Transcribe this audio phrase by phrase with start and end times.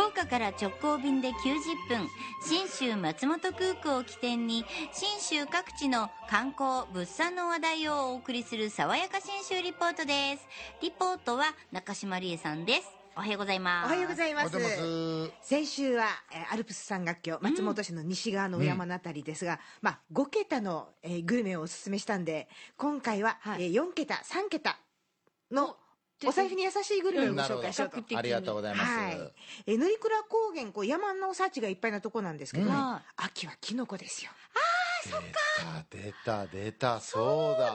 [0.00, 1.32] 岡から直行便で90
[1.88, 2.08] 分
[2.46, 10.46] 信州松本空港を起点に信州各地の観光物産の話題をお送りする爽やか信州リポートです。
[10.82, 12.88] リポートは中島理恵さんです。
[13.16, 13.86] おはようございます。
[13.86, 14.54] おはようございます。
[14.56, 15.30] ます。
[15.42, 23.64] 先週はえーアルプス山岳橋松本市の西側のお山のあたりですが、まあ、5桁の、えーグルメをおすすめしたんで今回は、はい。
[23.64, 24.78] えー4桁3桁
[25.52, 25.76] の
[26.26, 28.18] お財布に優しいグルメをご紹介しようと、ど。
[28.18, 29.32] ありがとうございます、はい。
[29.66, 32.98] えー、乗鞍高原こう山の幸がいっぱいなとこなんですけどね、うん。
[33.16, 34.30] 秋はキノコですよ。
[35.90, 37.74] 出た出たそうだ。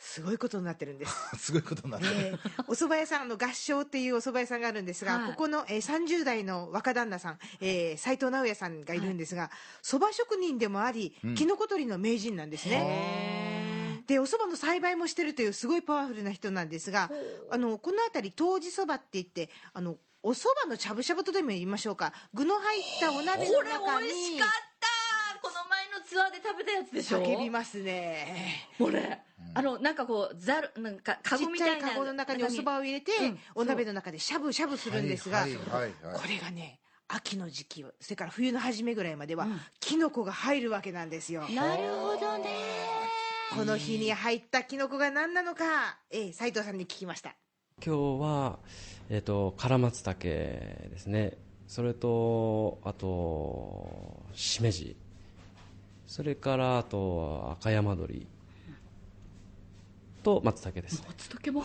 [0.00, 1.14] すごいことになってるんです。
[1.38, 5.30] すごいことになってる、えーお蕎麦屋さんの合唱っていうお蕎麦屋さんがあるんですが、はい。
[5.32, 9.50] ここの、えー30代の若旦那さん、えー、斉藤直也さんがいるんですが、
[9.82, 11.34] 蕎麦職人でもあり、うん。
[11.34, 13.49] キノコ取りの名人なんですね。
[14.10, 17.10] でお蕎麦の栽培もしてるというすごいパワフルな人なんですが
[17.48, 22.12] あのこの辺り当時蕎麦って言ってあのお蕎麦のしゃぶしゃぶとでも言いましょうか。
[22.34, 24.48] 具の入ったお鍋のこれ中美味しにかっ
[24.80, 25.40] た。
[25.40, 27.22] この前のツアーで食べたやつでしょ？
[27.22, 28.66] 叫びますね。
[28.76, 29.18] これ、
[29.54, 31.76] あのなんかこうざるなんかカちっゴみたいな。
[31.78, 33.38] ちゃいカゴの中にお蕎麦を入れて、うん。
[33.54, 36.20] お鍋の中でしゃぶしゃぶするんですが、はいはいはいはい。
[36.20, 39.60] これがね秋の時期それから冬の初めぐらいまでは、うん。
[39.80, 41.48] キノコが入るわけなんですよ。
[41.48, 42.89] なるほどね
[43.52, 47.34] この日に入ったキノコが何なのか、えー、斉藤さんに聞きました。
[47.84, 48.58] 今日は、
[49.08, 51.36] えっとカラマツタケですね。
[51.66, 54.96] それとあとしめじ。
[56.06, 58.26] それからあとは赤山鶏。
[60.22, 61.06] と松茸ですね。
[61.08, 61.64] 松茸も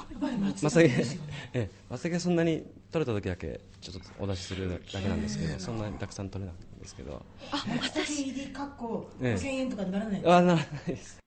[0.63, 1.05] 松茸え
[1.53, 7.21] え松茸はそんなに取れた時だけちょっとお出しするだけなんですけどそんなにたくさん取れないんですけど。
[7.51, 8.31] あ私。
[8.31, 9.31] 入りかっこえ。
[9.31, 10.21] え5000円とかにならない。
[10.25, 11.24] あならないです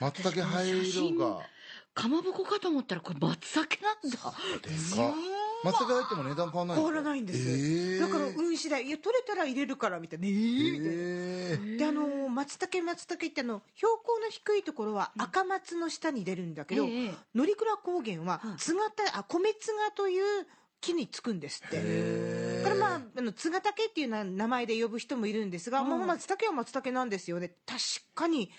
[0.00, 1.46] 松茸入ろうが。
[1.92, 4.16] かまぼこかと思ったらこれ松茸なんだ。
[4.16, 5.14] でか。
[5.62, 8.00] 松茸入っても値段変わらない変わらないんです、えー。
[8.00, 10.26] だから運次第いや取れたら入れるからみたいな。
[10.26, 10.86] えーみたいな。
[10.86, 17.14] えーであの松茸松茸ってあの標高の低いところは赤松の下に出るんだけど、ええ。
[17.34, 18.56] 乗鞍高原ははい。
[18.58, 20.46] つがたあ米つがという
[20.80, 22.62] 木につくんですって。
[22.62, 25.90] だからまああのつがたけっていうな名前で呼ぶ人もいるんですが、うん。
[25.90, 27.50] まあ、松茸は松茸なんですよね。
[27.66, 27.80] 確
[28.14, 28.50] かに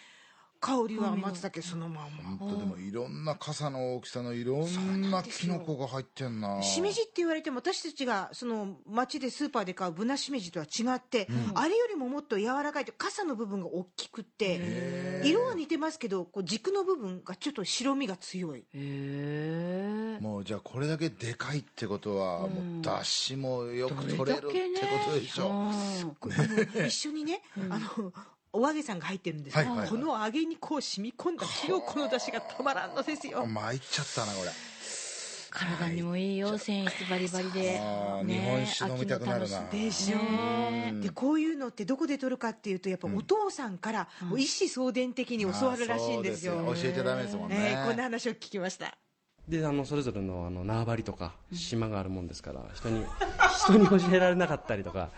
[0.62, 6.62] 香りは松茸そのまんまでもいろんな傘の大きさのいろんなキノコが入ってんな。
[6.62, 18.64] しめじって言われても私たちがその町でスーパーで買うブナしめじとは違って、あれよりももっと柔らかいと傘の部分が大きくって色は似てますけどこう軸の部分がちょっと白みが強い。
[20.22, 22.50] もうじゃあこれだけでかいってことは、もう
[22.84, 25.72] 出汁もよく取れるってことでしょ、
[26.20, 26.46] これあ
[26.80, 28.14] の一緒にね、あの
[28.54, 29.90] お揚げさんが入ってるんですが、はいはいはい。
[29.90, 33.46] この揚げにこう染み込んだキノコの出汁がたまらんのですよ。
[33.46, 34.52] 参っちゃったなこれ。
[35.52, 37.62] 体にもいいよ繊維質バリバリで。
[37.62, 39.68] ね日本酒飲みたくなるな。
[39.70, 46.92] でしょねでこういうのってどこで取るかっていうとやっぱお父さんからもう一子相伝的に教わるらしいんですよ、うですよ。
[46.94, 48.98] 教えちゃダメですもんね、ねこんな話を聞きました
[49.48, 53.04] であのそれぞれのあの縄張りとか島があるもんですから人に
[53.64, 55.10] 人に教えられなかったりとか、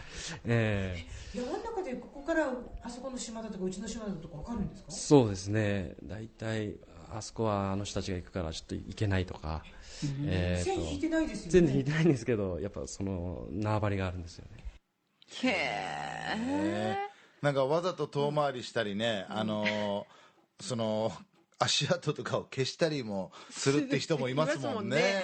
[0.45, 2.51] え山の中でここから
[2.81, 4.89] あそこの島だとかうちの島だとか分かるんですか？
[4.89, 5.95] ーそうですね。
[6.03, 6.75] 大体
[7.15, 9.63] あそこはあの人たちが行くからちょっと行けないとか、
[10.25, 10.65] えーと。
[10.65, 11.51] 線引いてないですよね。
[11.51, 14.63] 全然引いてないんですけどやっぱその縄張りがあるんですよね。
[15.43, 16.97] へえ。
[17.41, 20.03] なんかわざと遠回りしたりね、あのー
[20.63, 21.11] その
[21.59, 25.23] 足跡とかを消したりもするって人もいますもんね。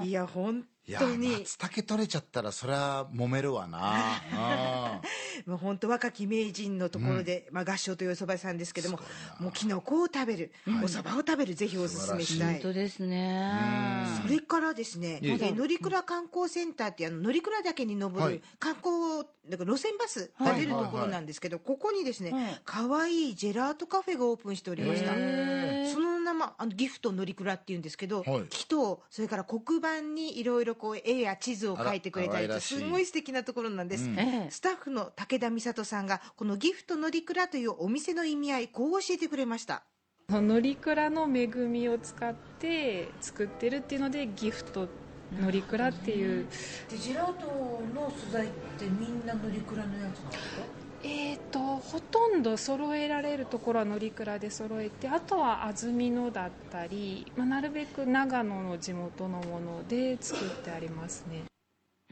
[0.04, 5.00] いや本いや当に松茸取れちゃったらそりゃ揉めるわな。
[5.00, 5.08] う ん
[5.46, 8.98] もう本当若き名人のところで、まあ、合唱というお蕎麦屋さんですけども
[9.40, 12.54] もうきのこを食べる、お蕎麦を食べるぜひおすすめしたい。
[12.54, 14.06] 本当ですね。
[14.22, 18.42] それからですね、乗鞍観光センターっていうあの乗鞍岳に登るはい。
[18.58, 25.12] 観光、だから路線バスが出るところなんですけど、ここにですね、可愛いジェラートカフェがオープンしておりました。
[25.12, 28.44] その名前あのギフト乗鞍っていうんですけど、はい。
[28.50, 32.78] 木とそれから黒板にいろいろこう絵や地図を描いてくれたりとあら可愛らしい。
[32.80, 34.18] すごい素敵なところなんです、うん。
[34.18, 34.50] ええ。
[34.50, 39.84] スタッフの武田美里さんがこのギフト乗鞍というお店の意味合いこう教えてくれました。
[40.28, 44.88] 乗鞍の恵みを使って作ってるっていうのでギフト
[45.32, 46.46] 乗鞍っていう、
[46.90, 47.46] でジェラート
[47.94, 50.75] の素材ってみんな乗鞍のやつなんですか？
[51.08, 61.44] えー、とほとんど揃えられるところは乗鞍で揃えてあとは安曇野だったり、まあ、なるべく長野の地元のもので作ってありますね。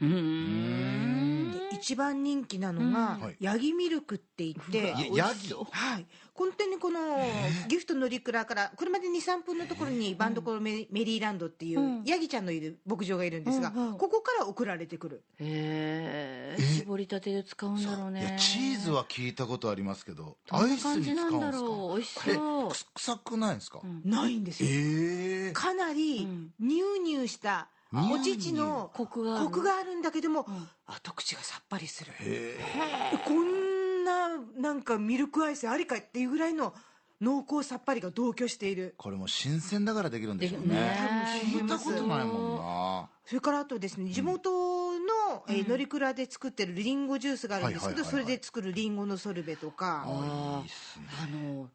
[0.01, 1.14] うん。
[1.85, 3.35] 一番人気なのが、はい。
[3.39, 5.53] ヤギミルクって言って、 やヤギ？
[5.53, 6.99] はい、本当にこの
[7.67, 12.03] ギフト乗鞍から車で23分のところにバンドコロメメリーランドっていう、うん。
[12.03, 15.23] ヤギちゃんのいる牧場がいるんですが、ここから送られてくる。
[15.37, 16.63] へえ？
[16.79, 18.21] 絞りたてで使うんだろうね。
[18.21, 21.39] いやチーズは聞いたことありますけどアイスに使うんですか？
[21.39, 22.71] だろう美味しえそう。
[22.95, 24.01] 臭くないですか、うん。
[24.03, 26.51] ないんですよ、ええかなりうん。
[26.59, 29.45] ニューニューしたお乳のコクがある。
[29.45, 30.45] コクがあるんだけども、ん。
[30.85, 32.11] 後口がさっぱりする。
[32.19, 32.57] へ
[33.25, 36.73] こんななんかミルクアイスありかっていうぐらいの
[37.21, 38.95] 濃厚さっぱりが同居している。
[38.97, 40.97] これも新鮮だからできるんでしょうね。
[41.45, 43.09] 聞いたことないもんな。
[43.25, 50.03] それからあとですね地元の、えー乗鞍で作ってるリンゴジュースがあるんですけど、それで作るリンゴのソルベとか。
[50.05, 51.05] あいいっすね。
[51.23, 51.69] あの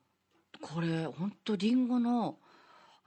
[0.60, 2.36] これ本当リンゴの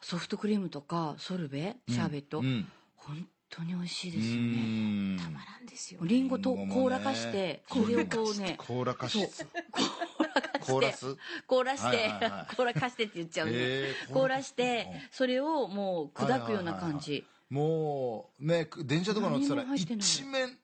[0.02, 1.78] ソフトクリームとかソルベ？
[1.88, 2.68] シャーベット、うん
[3.06, 5.16] 本当に美味しいでうすよね。
[5.16, 5.18] ん。
[5.18, 9.48] たまらんですよリンゴとリンゴもね凍らかしてそれをこうね凍らかしそう
[10.62, 11.18] 凍らす？
[11.46, 12.10] 凍らして、
[12.56, 20.58] 凍らかしてって言っちゃうね、凍らしてそれをもう砕くような感じ、もうね電車とか乗ってたら一面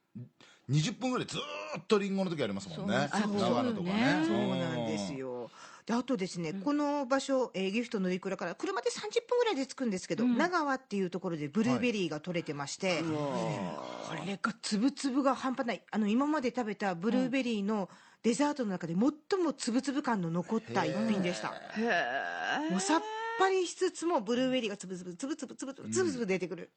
[0.69, 3.09] 20分ぐらいずーっとリンゴの時ありますもんね。
[3.11, 4.23] 長野とかね。
[4.25, 5.51] そうなんですよ
[5.89, 6.61] であとですね、うん。
[6.61, 10.37] この場所、えーギフト乗鞍から車で30分ぐらいで着くんですけど、うん。
[10.37, 15.81] 長和っていうところでブルーベリーが取れてまして、これが粒々が半端ない。
[15.89, 17.89] あの今まで食べたブルーベリーの
[18.21, 21.81] デザートの中で最も粒々感の残った一品でした、へ
[22.69, 22.79] もうえ。
[22.79, 23.01] さっ
[23.39, 26.69] ぱりしつつもブルーベリーがつぶつぶつぶつぶつぶつぶつぶ出てくる、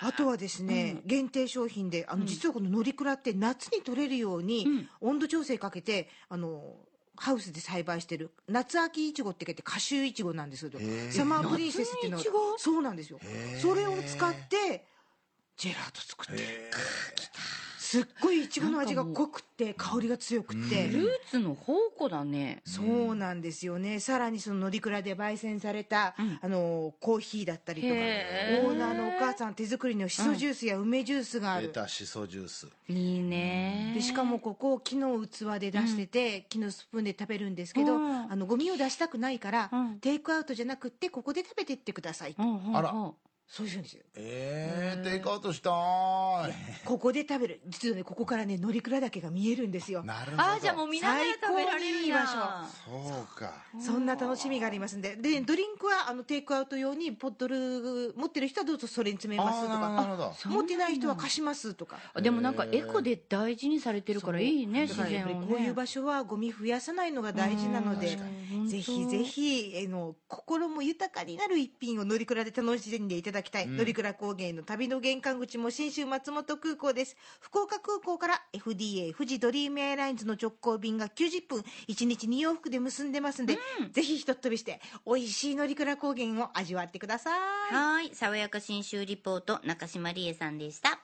[0.00, 6.76] あとはですね、限定商品であの実はこの乗りくって夏に取れるように温度調整かけてあの
[7.20, 8.30] ハウスで栽培してる。
[8.48, 13.20] 夏秋いちごって書いて夏秋いちごなんですけどサマープリンセスっていうのが夏にいちごそうなんですよ。
[13.60, 14.86] それを使って
[15.58, 16.42] ジェラート作って。
[16.42, 16.70] るへ
[17.90, 20.86] すっごいいちごの味が濃くて香りが強くて。
[20.86, 22.62] フルーツの宝庫だね。
[22.64, 23.98] そうなんですよね。
[23.98, 26.38] さらにその乗鞍で焙煎された、うん。
[26.40, 32.68] あのコーヒーだったりとかオーナーのお母さん手作りのしそジュースや梅ジュースがある、ー出たしそジュース。
[32.88, 33.90] いいね。
[33.96, 38.32] でしかもここ木の器で出してて、木のスプーンで食べるんですけど、うん。
[38.32, 39.98] あのゴミを出したくないから、うん。
[39.98, 42.76] テイクアウトじゃなくってここで食べてってください、うんうんうん。
[42.76, 42.94] あら
[43.50, 44.02] そういうんですよ。
[44.14, 46.52] えー、テイクアウトしたーい。
[46.84, 47.60] ここで食べる。
[47.66, 50.04] 実はねここからね乗鞍岳が見えるんですよ。
[50.04, 50.42] なるほど。
[50.44, 52.36] あーじゃあもう見ながら食べられるやん最
[52.86, 52.92] 高。
[52.92, 53.52] にいいそうか。
[53.80, 55.16] そんな楽しみがありますんで。
[55.16, 61.98] でドリンクはあのテイクアウト用にポットル持ってる人はどうぞそれに詰めますとあーなるほど持ってない人は貸しますとか。
[62.14, 68.16] あでもなんかエコで大事にされてるからいいね自然をこういう場所はゴミ増やさないのが大事なので
[68.52, 68.68] うん。
[68.68, 73.76] ぜひぜひあの心も豊かになる一品を乗鞍で楽しんでいただきたい、うん。
[73.76, 77.16] 乗鞍高原の旅の玄関口も信州松本空港です。
[77.40, 83.58] 福岡空港から FDA 富士ドリームエアラインズの直行便が90分1日2往復で結んでますんで、
[83.92, 87.30] ぜひひとっ飛びして美味しい乗鞍高原を味わってくださ
[87.70, 87.74] い。
[87.74, 88.10] はい。
[88.14, 91.00] 爽やか新州リポート中島理恵さんでした